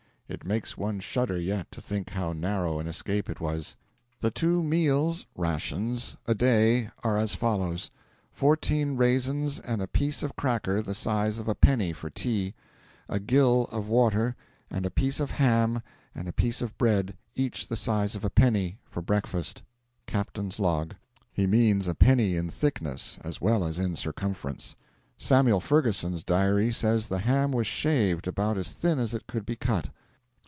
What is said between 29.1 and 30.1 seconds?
it could be cut.'